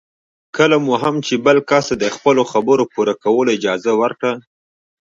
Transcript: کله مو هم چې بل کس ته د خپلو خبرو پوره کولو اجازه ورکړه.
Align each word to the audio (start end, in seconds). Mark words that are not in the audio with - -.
کله 0.57 0.77
مو 0.85 0.93
هم 1.03 1.15
چې 1.25 1.33
بل 1.45 1.57
کس 1.69 1.85
ته 1.89 1.95
د 2.03 2.05
خپلو 2.15 2.41
خبرو 2.51 2.83
پوره 2.93 3.15
کولو 3.23 3.49
اجازه 3.57 3.91
ورکړه. 4.01 4.33